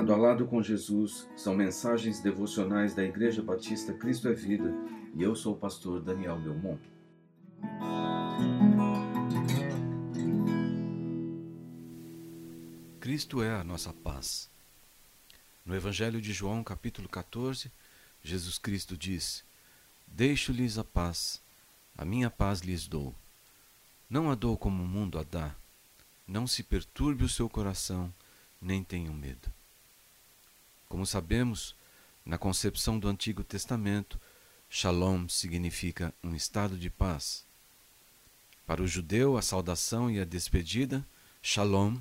[0.00, 4.72] Lado a Lado com Jesus são mensagens devocionais da Igreja Batista Cristo é Vida
[5.14, 6.80] e eu sou o pastor Daniel Belmont.
[12.98, 14.48] Cristo é a nossa paz.
[15.66, 17.70] No Evangelho de João, capítulo 14,
[18.22, 19.44] Jesus Cristo diz:
[20.06, 21.42] Deixo-lhes a paz,
[21.94, 23.14] a minha paz lhes dou.
[24.08, 25.54] Não a dou como o mundo a dá.
[26.26, 28.10] Não se perturbe o seu coração,
[28.62, 29.59] nem tenham medo.
[30.90, 31.76] Como sabemos,
[32.26, 34.20] na concepção do Antigo Testamento,
[34.68, 37.46] Shalom significa um estado de paz.
[38.66, 41.06] Para o judeu, a saudação e a despedida,
[41.40, 41.96] Shalom,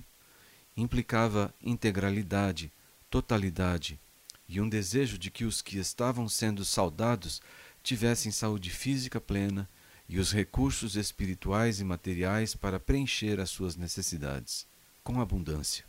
[0.76, 2.72] implicava integralidade,
[3.12, 4.00] totalidade
[4.48, 7.44] e um desejo de que os que estavam sendo saudados
[7.84, 9.70] tivessem saúde física plena
[10.10, 14.66] e os recursos espirituais e materiais para preencher as suas necessidades,
[15.04, 15.89] com abundância.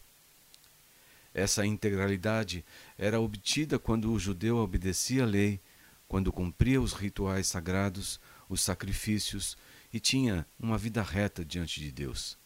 [1.33, 2.65] Essa integralidade
[2.99, 5.61] era obtida quando o judeu obedecia à lei,
[6.09, 9.57] quando cumpria os rituais sagrados, os sacrifícios
[9.93, 12.37] e tinha uma vida reta diante de Deus.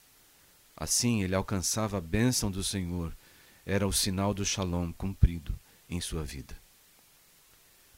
[0.77, 3.17] Assim ele alcançava a bênção do Senhor,
[3.65, 6.55] era o sinal do shalom cumprido em sua vida.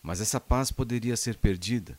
[0.00, 1.98] Mas essa paz poderia ser perdida.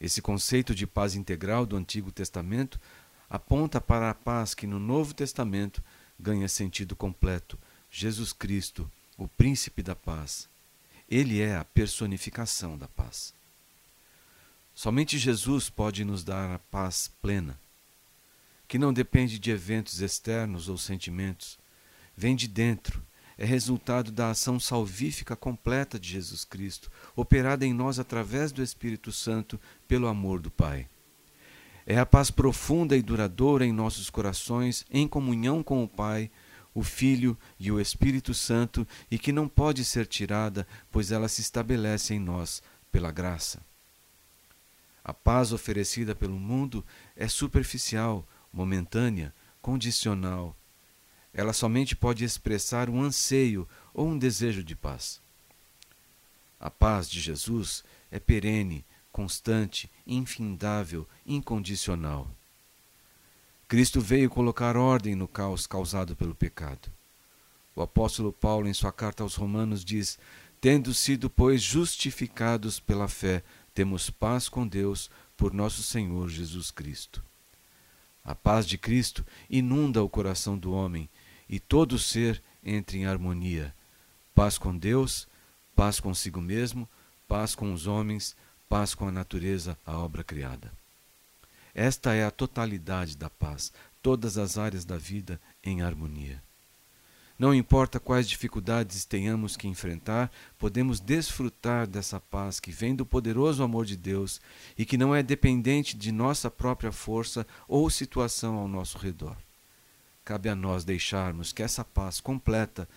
[0.00, 2.80] Esse conceito de paz integral do Antigo Testamento
[3.28, 5.82] aponta para a paz que no Novo Testamento
[6.18, 7.58] ganha sentido completo
[7.94, 10.48] Jesus Cristo, o príncipe da paz.
[11.06, 13.34] Ele é a personificação da paz.
[14.74, 17.60] Somente Jesus pode nos dar a paz plena,
[18.66, 21.58] que não depende de eventos externos ou sentimentos,
[22.16, 23.02] vem de dentro,
[23.36, 29.12] é resultado da ação salvífica completa de Jesus Cristo, operada em nós através do Espírito
[29.12, 30.88] Santo pelo amor do Pai.
[31.86, 36.30] É a paz profunda e duradoura em nossos corações, em comunhão com o Pai,
[36.74, 41.40] o Filho e o Espírito Santo e que não pode ser tirada, pois ela se
[41.40, 43.60] estabelece em nós pela graça.
[45.04, 46.84] A paz oferecida pelo mundo
[47.16, 50.56] é superficial, momentânea, condicional.
[51.34, 55.20] Ela somente pode expressar um anseio ou um desejo de paz.
[56.60, 62.30] A paz de Jesus é perene, constante, infindável, incondicional.
[63.72, 66.92] Cristo veio colocar ordem no caos causado pelo pecado.
[67.74, 70.18] O apóstolo Paulo, em sua carta aos Romanos, diz:
[70.60, 77.24] Tendo sido, pois, justificados pela fé, temos paz com Deus por nosso Senhor Jesus Cristo.
[78.22, 81.08] A paz de Cristo inunda o coração do homem
[81.48, 83.74] e todo ser entra em harmonia.
[84.34, 85.26] Paz com Deus,
[85.74, 86.86] paz consigo mesmo,
[87.26, 88.36] paz com os homens,
[88.68, 90.81] paz com a natureza, a obra criada.
[91.74, 93.72] Esta é a totalidade da paz,
[94.02, 96.42] todas as áreas da vida em harmonia.
[97.38, 103.62] Não importa quais dificuldades tenhamos que enfrentar, podemos desfrutar dessa paz que vem do poderoso
[103.62, 104.40] amor de Deus
[104.78, 109.36] e que não é dependente de nossa própria força ou situação ao nosso redor.
[110.24, 112.88] Cabe a nós deixarmos que essa paz completa,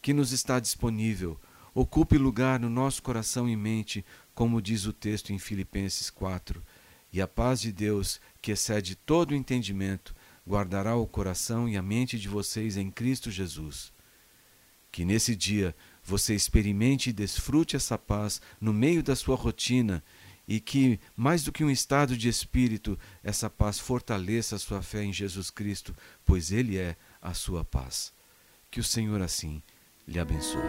[0.00, 1.38] que nos está disponível,
[1.74, 4.04] ocupe lugar no nosso coração e mente,
[4.34, 6.62] como diz o texto em Filipenses 4,
[7.12, 10.14] e a paz de Deus, que excede todo o entendimento,
[10.48, 13.92] guardará o coração e a mente de vocês em Cristo Jesus.
[14.90, 20.02] Que nesse dia você experimente e desfrute essa paz no meio da sua rotina
[20.48, 25.04] e que, mais do que um estado de espírito, essa paz fortaleça a sua fé
[25.04, 28.12] em Jesus Cristo, pois Ele é a sua paz.
[28.70, 29.62] Que o Senhor assim
[30.06, 30.60] lhe abençoe.